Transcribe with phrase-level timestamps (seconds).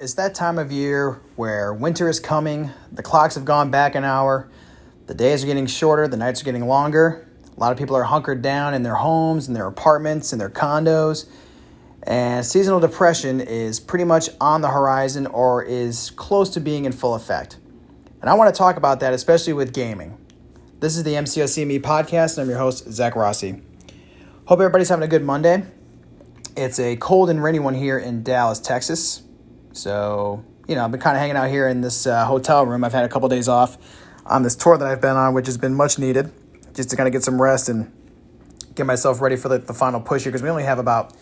[0.00, 4.04] It's that time of year where winter is coming, the clocks have gone back an
[4.04, 4.48] hour,
[5.08, 7.26] the days are getting shorter, the nights are getting longer.
[7.56, 10.50] A lot of people are hunkered down in their homes, in their apartments, in their
[10.50, 11.28] condos,
[12.04, 16.92] and seasonal depression is pretty much on the horizon or is close to being in
[16.92, 17.58] full effect.
[18.20, 20.16] And I want to talk about that, especially with gaming.
[20.78, 23.62] This is the MCOC Me podcast, and I'm your host, Zach Rossi.
[24.44, 25.64] Hope everybody's having a good Monday.
[26.56, 29.24] It's a cold and rainy one here in Dallas, Texas.
[29.78, 32.82] So, you know, I've been kind of hanging out here in this uh, hotel room.
[32.82, 33.78] I've had a couple days off
[34.26, 36.32] on this tour that I've been on, which has been much needed,
[36.74, 37.92] just to kind of get some rest and
[38.74, 41.14] get myself ready for the, the final push here because we only have about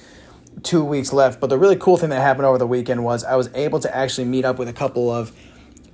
[0.62, 1.38] two weeks left.
[1.38, 3.95] But the really cool thing that happened over the weekend was I was able to
[3.95, 5.33] actually meet up with a couple of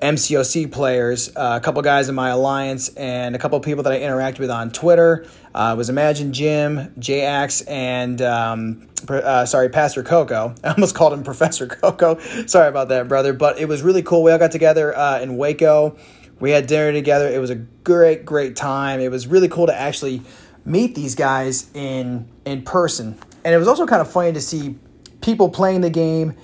[0.03, 4.01] MCOC players, uh, a couple guys in my alliance, and a couple people that I
[4.01, 5.27] interact with on Twitter.
[5.55, 10.55] Uh, was Imagine Jim, J-Ax, and um, uh, sorry, Pastor Coco.
[10.65, 12.19] I almost called him Professor Coco.
[12.47, 13.33] sorry about that, brother.
[13.33, 14.25] But it was really cool.
[14.25, 15.97] We all got together uh, in Waco.
[16.41, 17.29] We had dinner together.
[17.29, 18.99] It was a great, great time.
[18.99, 20.23] It was really cool to actually
[20.65, 24.77] meet these guys in in person, and it was also kind of funny to see
[25.21, 26.35] people playing the game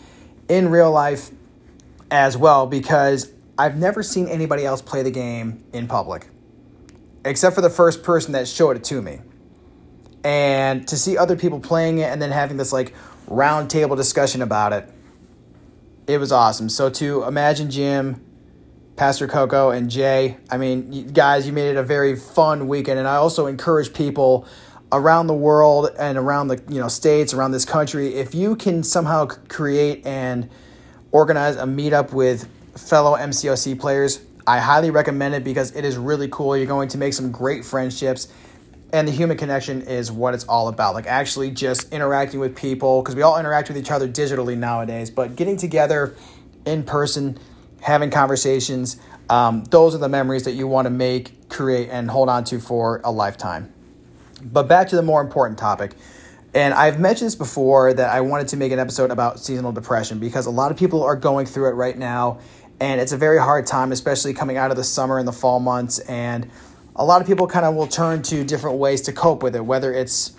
[0.48, 1.30] in real life
[2.10, 6.28] as well because I've never seen anybody else play the game in public,
[7.24, 9.18] except for the first person that showed it to me.
[10.22, 12.94] And to see other people playing it and then having this like
[13.26, 14.88] round table discussion about it,
[16.06, 16.68] it was awesome.
[16.68, 18.24] So to imagine Jim,
[18.94, 23.00] Pastor Coco, and Jay, I mean, guys, you made it a very fun weekend.
[23.00, 24.46] And I also encourage people
[24.92, 28.82] around the world and around the you know states around this country if you can
[28.82, 30.48] somehow create and
[31.12, 32.48] organize a meetup with
[32.78, 34.20] fellow MCOC players.
[34.46, 36.56] I highly recommend it because it is really cool.
[36.56, 38.28] You're going to make some great friendships,
[38.92, 40.94] and the human connection is what it's all about.
[40.94, 45.10] Like actually just interacting with people because we all interact with each other digitally nowadays,
[45.10, 46.14] but getting together
[46.64, 47.38] in person,
[47.82, 48.98] having conversations,
[49.28, 52.60] um, those are the memories that you want to make, create, and hold on to
[52.60, 53.72] for a lifetime.
[54.42, 55.92] But back to the more important topic.
[56.54, 60.18] And I've mentioned this before that I wanted to make an episode about seasonal depression
[60.18, 62.40] because a lot of people are going through it right now
[62.80, 65.60] and it's a very hard time, especially coming out of the summer and the fall
[65.60, 65.98] months.
[66.00, 66.50] And
[66.96, 69.64] a lot of people kind of will turn to different ways to cope with it,
[69.64, 70.32] whether it's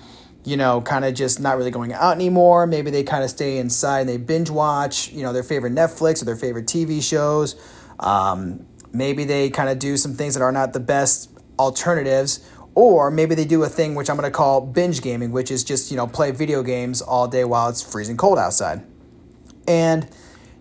[0.46, 2.66] you know, kind of just not really going out anymore.
[2.66, 6.22] Maybe they kind of stay inside and they binge watch, you know, their favorite Netflix
[6.22, 7.56] or their favorite TV shows.
[8.00, 12.50] Um, maybe they kind of do some things that are not the best alternatives.
[12.76, 15.64] Or maybe they do a thing which I'm going to call binge gaming, which is
[15.64, 18.82] just, you know, play video games all day while it's freezing cold outside.
[19.68, 20.08] And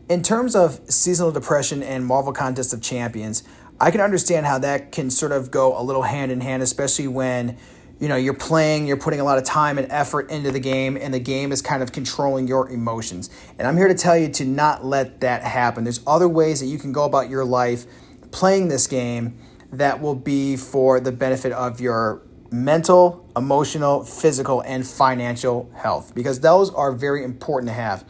[0.08, 3.42] in terms of seasonal depression and Marvel Contest of Champions,
[3.80, 7.08] I can understand how that can sort of go a little hand in hand, especially
[7.08, 7.58] when
[8.00, 10.96] you know you're playing, you're putting a lot of time and effort into the game,
[10.96, 13.30] and the game is kind of controlling your emotions.
[13.58, 15.84] And I'm here to tell you to not let that happen.
[15.84, 17.86] There's other ways that you can go about your life
[18.30, 19.38] playing this game
[19.72, 26.40] that will be for the benefit of your mental, emotional, physical, and financial health because
[26.40, 28.04] those are very important to have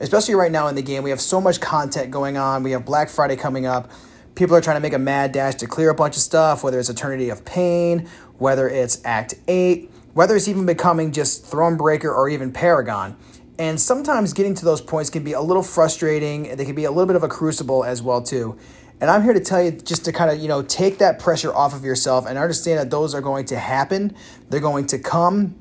[0.00, 1.02] especially right now in the game.
[1.02, 2.62] We have so much content going on.
[2.62, 3.90] We have Black Friday coming up.
[4.34, 6.78] People are trying to make a mad dash to clear a bunch of stuff, whether
[6.78, 12.28] it's Eternity of Pain, whether it's Act 8, whether it's even becoming just Thronebreaker or
[12.28, 13.16] even Paragon.
[13.58, 16.56] And sometimes getting to those points can be a little frustrating.
[16.56, 18.56] They can be a little bit of a crucible as well too.
[19.00, 21.52] And I'm here to tell you just to kind of, you know, take that pressure
[21.54, 24.14] off of yourself and understand that those are going to happen.
[24.48, 25.56] They're going to come.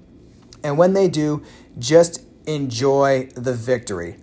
[0.63, 1.43] And when they do,
[1.77, 4.17] just enjoy the victory.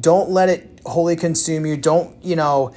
[0.00, 1.76] Don't let it wholly consume you.
[1.76, 2.74] Don't, you know,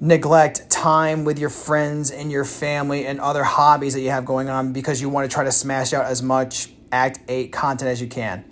[0.00, 4.48] neglect time with your friends and your family and other hobbies that you have going
[4.48, 8.00] on because you want to try to smash out as much Act 8 content as
[8.00, 8.44] you can.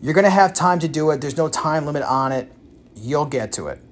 [0.00, 1.20] You're going to have time to do it.
[1.20, 2.50] There's no time limit on it.
[2.94, 3.82] You'll get to it.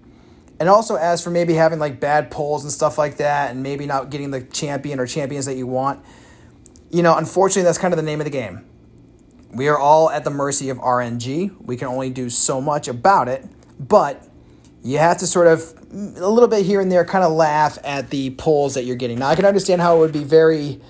[0.61, 3.87] And also, as for maybe having like bad pulls and stuff like that, and maybe
[3.87, 6.05] not getting the champion or champions that you want,
[6.91, 8.65] you know, unfortunately, that's kind of the name of the game.
[9.53, 11.57] We are all at the mercy of RNG.
[11.61, 13.47] We can only do so much about it,
[13.79, 14.29] but
[14.83, 18.11] you have to sort of a little bit here and there kind of laugh at
[18.11, 19.19] the pulls that you're getting.
[19.19, 20.81] Now, I can understand how it would be very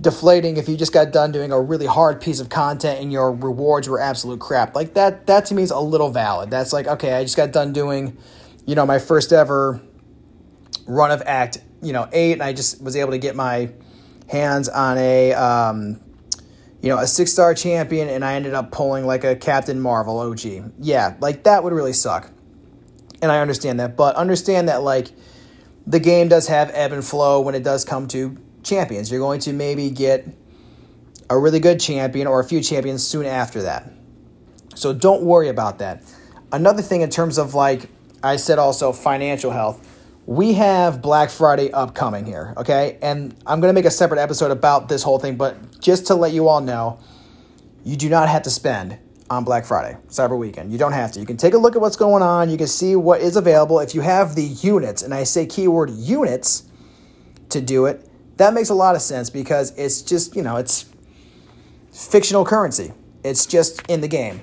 [0.00, 3.32] deflating if you just got done doing a really hard piece of content and your
[3.32, 4.74] rewards were absolute crap.
[4.74, 6.50] Like that that to me is a little valid.
[6.50, 8.16] That's like, okay, I just got done doing,
[8.64, 9.80] you know, my first ever
[10.86, 13.70] run of act, you know, 8 and I just was able to get my
[14.28, 16.00] hands on a um,
[16.82, 20.18] you know, a six star champion and I ended up pulling like a Captain Marvel
[20.18, 20.72] OG.
[20.78, 22.30] Yeah, like that would really suck.
[23.20, 23.96] And I understand that.
[23.96, 25.08] But understand that, like,
[25.86, 29.10] the game does have ebb and flow when it does come to champions.
[29.10, 30.28] You're going to maybe get
[31.30, 33.92] a really good champion or a few champions soon after that.
[34.74, 36.02] So don't worry about that.
[36.52, 37.88] Another thing in terms of like
[38.22, 39.84] I said also financial health.
[40.28, 42.98] We have Black Friday upcoming here, okay?
[43.00, 46.14] And I'm going to make a separate episode about this whole thing, but just to
[46.14, 47.00] let you all know,
[47.82, 48.98] you do not have to spend
[49.30, 50.70] on Black Friday, Cyber Weekend.
[50.70, 51.20] You don't have to.
[51.20, 52.50] You can take a look at what's going on.
[52.50, 53.80] You can see what is available.
[53.80, 56.64] If you have the units, and I say keyword units
[57.48, 60.84] to do it, that makes a lot of sense because it's just, you know, it's
[61.90, 62.92] fictional currency.
[63.24, 64.42] It's just in the game.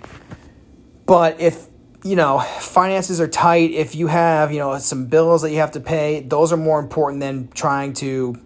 [1.05, 1.67] But if,
[2.05, 5.71] you know, finances are tight, if you have, you know, some bills that you have
[5.71, 8.39] to pay, those are more important than trying to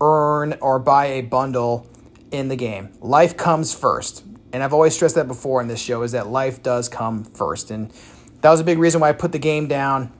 [0.00, 1.90] earn or buy a bundle
[2.30, 2.92] in the game.
[3.00, 4.24] Life comes first.
[4.52, 7.72] And I've always stressed that before in this show is that life does come first.
[7.72, 7.92] And
[8.42, 10.12] that was a big reason why I put the game down,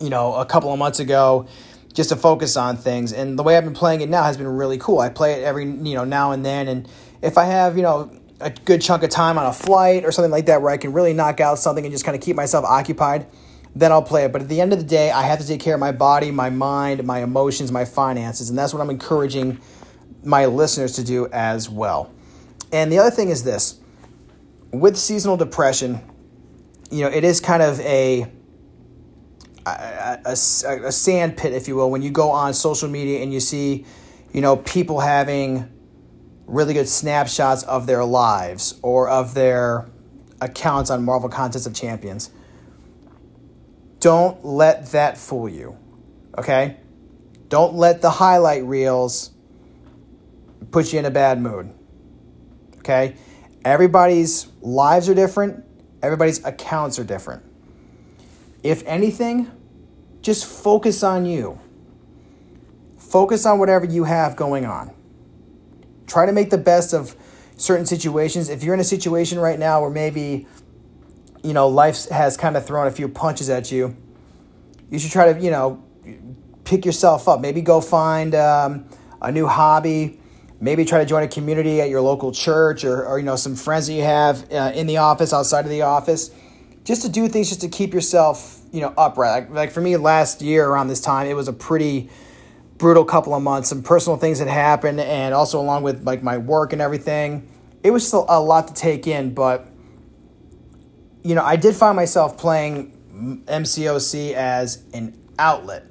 [0.00, 1.48] you know, a couple of months ago
[1.94, 3.12] just to focus on things.
[3.12, 5.00] And the way I've been playing it now has been really cool.
[5.00, 6.88] I play it every, you know, now and then and
[7.22, 8.10] if I have, you know,
[8.40, 10.92] a good chunk of time on a flight or something like that where I can
[10.92, 13.26] really knock out something and just kind of keep myself occupied,
[13.74, 14.32] then I'll play it.
[14.32, 16.30] But at the end of the day, I have to take care of my body,
[16.30, 19.60] my mind, my emotions, my finances, and that's what I'm encouraging
[20.24, 22.12] my listeners to do as well.
[22.72, 23.80] And the other thing is this
[24.72, 26.00] with seasonal depression,
[26.90, 28.26] you know, it is kind of a,
[29.66, 33.32] a, a, a sand pit, if you will, when you go on social media and
[33.32, 33.86] you see,
[34.32, 35.70] you know, people having
[36.46, 39.86] really good snapshots of their lives or of their
[40.40, 42.30] accounts on Marvel Contest of Champions.
[44.00, 45.78] Don't let that fool you,
[46.36, 46.76] okay?
[47.48, 49.30] Don't let the highlight reels
[50.70, 51.72] put you in a bad mood,
[52.78, 53.16] okay?
[53.64, 55.64] Everybody's lives are different,
[56.02, 57.42] everybody's accounts are different.
[58.62, 59.50] If anything,
[60.20, 61.60] just focus on you.
[62.98, 64.90] Focus on whatever you have going on.
[66.06, 67.16] Try to make the best of
[67.56, 68.48] certain situations.
[68.48, 70.46] If you're in a situation right now where maybe,
[71.42, 73.96] you know, life has kind of thrown a few punches at you,
[74.90, 75.82] you should try to, you know,
[76.64, 77.40] pick yourself up.
[77.40, 78.88] Maybe go find um,
[79.20, 80.20] a new hobby.
[80.60, 83.54] Maybe try to join a community at your local church or, or you know, some
[83.56, 86.30] friends that you have uh, in the office, outside of the office.
[86.84, 89.48] Just to do things just to keep yourself, you know, upright.
[89.48, 92.10] Like, like for me, last year around this time, it was a pretty
[92.84, 93.70] brutal couple of months.
[93.70, 97.48] Some personal things had happened, and also along with like my work and everything,
[97.82, 99.32] it was still a lot to take in.
[99.32, 99.66] But
[101.22, 102.92] you know, I did find myself playing
[103.46, 105.86] MCOC as an outlet.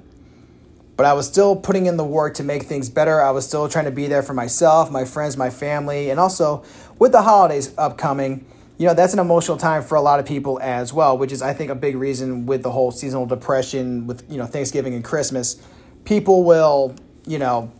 [0.96, 3.20] But I was still putting in the work to make things better.
[3.20, 6.64] I was still trying to be there for myself, my friends, my family, and also
[7.00, 8.46] with the holidays upcoming,
[8.78, 11.42] you know, that's an emotional time for a lot of people as well, which is
[11.42, 15.02] I think a big reason with the whole seasonal depression with, you know, Thanksgiving and
[15.02, 15.60] Christmas
[16.04, 16.94] people will,
[17.26, 17.72] you know,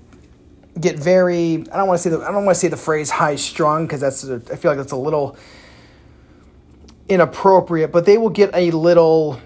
[0.81, 1.65] get very.
[1.73, 3.87] I don't want to say the I don't want to say the phrase high strung
[3.87, 5.37] because that's a, I feel like that's a little
[7.09, 9.41] inappropriate, but they will get a little,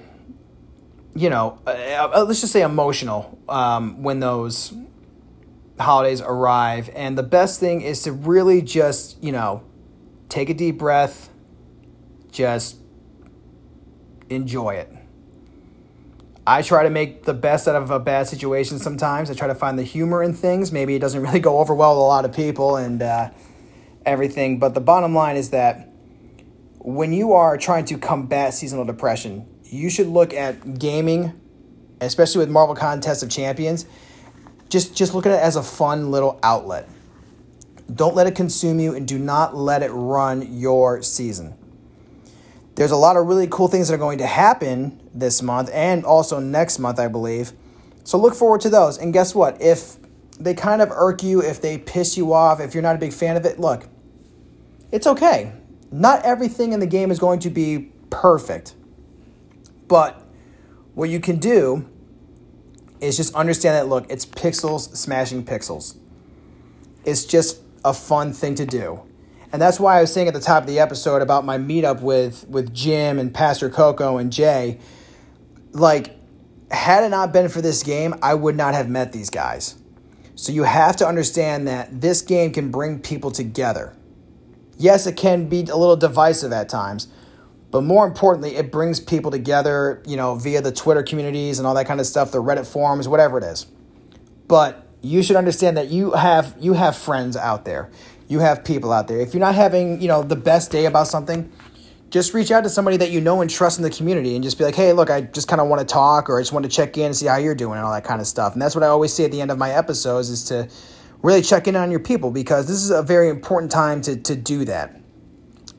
[1.15, 4.73] you know, uh, let's just say emotional um, when those
[5.79, 6.91] holidays arrive.
[6.95, 9.63] And the best thing is to really just, you know,
[10.29, 11.31] take a deep breath,
[12.31, 12.77] just
[14.31, 14.98] enjoy it.
[16.49, 19.31] I try to make the best out of a bad situation sometimes.
[19.31, 20.73] I try to find the humor in things.
[20.73, 23.29] Maybe it doesn't really go over well with a lot of people and uh,
[24.07, 24.59] everything.
[24.59, 25.93] But the bottom line is that
[26.79, 31.39] when you are trying to combat seasonal depression, you should look at gaming,
[32.01, 33.85] especially with Marvel Contest of Champions.
[34.71, 36.89] Just, just look at it as a fun little outlet.
[37.95, 41.59] Don't let it consume you and do not let it run your season.
[42.75, 46.05] There's a lot of really cool things that are going to happen this month and
[46.05, 47.53] also next month, I believe.
[48.05, 48.99] So look forward to those.
[48.99, 49.61] And guess what?
[49.61, 49.97] If
[50.39, 53.13] they kind of irk you, if they piss you off, if you're not a big
[53.13, 53.87] fan of it, look,
[54.93, 55.53] it's okay.
[55.91, 58.75] Not everything in the game is going to be perfect.
[59.89, 60.23] But
[60.95, 61.89] what you can do
[63.01, 65.97] is just understand that look, it's pixels smashing pixels.
[67.05, 69.03] It's just a fun thing to do.
[69.53, 72.01] And that's why I was saying at the top of the episode about my meetup
[72.01, 74.79] with with Jim and Pastor Coco and Jay.
[75.79, 76.17] Like,
[76.71, 79.77] had it not been for this game, I would not have met these guys.
[80.35, 83.95] So you have to understand that this game can bring people together.
[84.77, 87.09] Yes, it can be a little divisive at times,
[87.71, 91.75] but more importantly, it brings people together, you know, via the Twitter communities and all
[91.75, 93.67] that kind of stuff, the Reddit forums, whatever it is.
[94.47, 97.91] But you should understand that you have you have friends out there
[98.29, 99.19] you have people out there.
[99.21, 101.51] If you're not having, you know, the best day about something,
[102.11, 104.57] just reach out to somebody that you know and trust in the community and just
[104.57, 106.65] be like, hey, look, I just kind of want to talk or I just want
[106.65, 108.55] to check in and see how you're doing and all that kind of stuff.
[108.55, 110.69] And that's what I always say at the end of my episodes is to
[111.23, 114.35] really check in on your people because this is a very important time to, to
[114.35, 114.99] do that.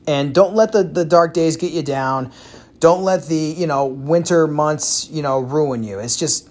[0.06, 2.32] And don't let the, the dark days get you down.
[2.78, 5.98] Don't let the, you know, winter months, you know, ruin you.
[5.98, 6.48] It's just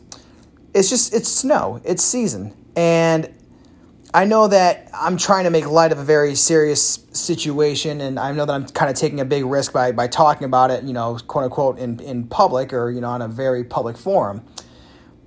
[0.74, 1.82] it's just it's snow.
[1.84, 2.54] It's season.
[2.76, 3.34] And
[4.12, 8.32] I know that I'm trying to make light of a very serious situation, and I
[8.32, 10.94] know that I'm kind of taking a big risk by, by talking about it, you
[10.94, 14.44] know, quote unquote, in, in public or, you know, on a very public forum.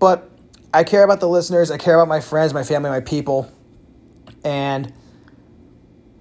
[0.01, 0.29] But
[0.75, 3.53] I care about the listeners, I care about my friends, my family, my people,
[4.43, 4.93] and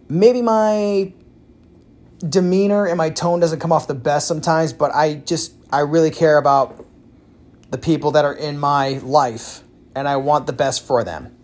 [0.08, 1.13] maybe my
[2.20, 6.12] demeanor and my tone doesn't come off the best sometimes, but I just, I really
[6.12, 6.86] care about
[7.72, 9.63] the people that are in my life,
[9.96, 11.36] and I want the best for them.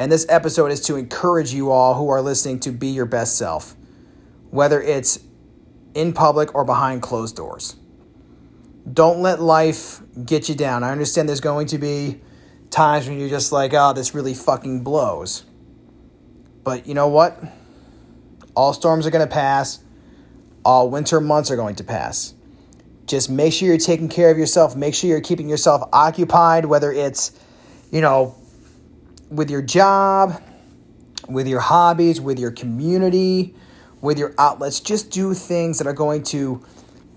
[0.00, 3.36] And this episode is to encourage you all who are listening to be your best
[3.36, 3.76] self,
[4.48, 5.20] whether it's
[5.92, 7.76] in public or behind closed doors.
[8.90, 10.84] Don't let life get you down.
[10.84, 12.18] I understand there's going to be
[12.70, 15.44] times when you're just like, oh, this really fucking blows.
[16.64, 17.38] But you know what?
[18.56, 19.84] All storms are going to pass,
[20.64, 22.32] all winter months are going to pass.
[23.04, 24.74] Just make sure you're taking care of yourself.
[24.74, 27.38] Make sure you're keeping yourself occupied, whether it's,
[27.90, 28.39] you know,
[29.30, 30.42] with your job,
[31.28, 33.54] with your hobbies, with your community,
[34.00, 34.80] with your outlets.
[34.80, 36.64] Just do things that are going to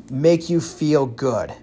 [0.10, 1.54] make you feel good.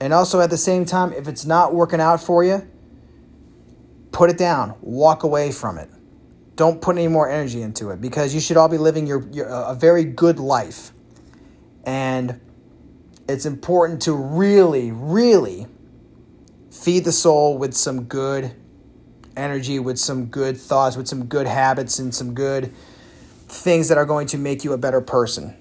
[0.00, 2.68] And also at the same time, if it's not working out for you,
[4.12, 5.88] put it down, walk away from it.
[6.56, 9.46] Don't put any more energy into it because you should all be living your, your
[9.46, 10.92] a very good life.
[11.84, 12.40] And
[13.28, 15.66] it's important to really, really
[16.74, 18.54] feed the soul with some good
[19.36, 22.74] energy, with some good thoughts, with some good habits, and some good
[23.48, 25.56] things that are going to make you a better person.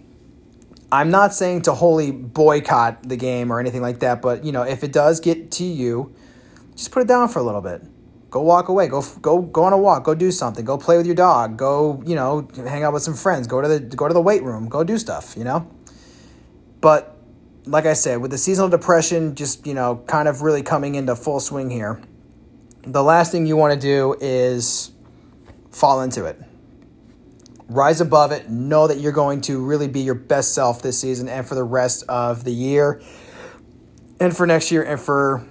[0.91, 4.63] I'm not saying to wholly boycott the game or anything like that, but you know,
[4.63, 6.13] if it does get to you,
[6.75, 7.81] just put it down for a little bit.
[8.29, 8.87] Go walk away.
[8.87, 10.03] Go go go on a walk.
[10.03, 10.65] Go do something.
[10.65, 11.55] Go play with your dog.
[11.55, 13.45] Go you know hang out with some friends.
[13.45, 14.67] Go to the go to the weight room.
[14.67, 15.35] Go do stuff.
[15.37, 15.67] You know.
[16.81, 17.12] But
[17.65, 21.15] like I said, with the seasonal depression just, you know, kind of really coming into
[21.15, 22.01] full swing here,
[22.81, 24.91] the last thing you want to do is
[25.71, 26.41] fall into it.
[27.69, 28.49] Rise above it.
[28.49, 31.63] Know that you're going to really be your best self this season and for the
[31.63, 33.01] rest of the year
[34.19, 35.45] and for next year and for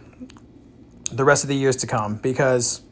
[1.11, 2.83] the rest of the years to come because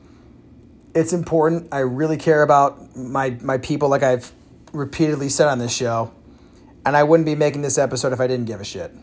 [0.94, 1.68] it's important.
[1.72, 4.32] I really care about my my people like I've
[4.72, 6.12] repeatedly said on this show.
[6.84, 8.94] And I wouldn't be making this episode if I didn't give a shit.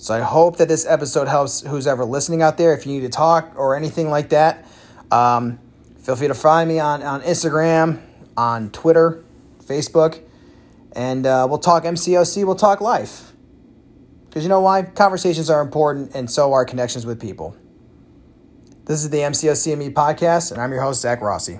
[0.00, 2.72] So I hope that this episode helps who's ever listening out there.
[2.72, 4.64] If you need to talk or anything like that,
[5.10, 5.58] um,
[6.00, 8.00] feel free to find me on, on Instagram,
[8.36, 9.24] on Twitter,
[9.64, 10.20] Facebook,
[10.92, 13.32] and uh, we'll talk MCOC, we'll talk life.
[14.28, 14.82] Because you know why?
[14.82, 17.56] Conversations are important, and so are connections with people.
[18.84, 21.58] This is the MCOCME podcast, and I'm your host, Zach Rossi.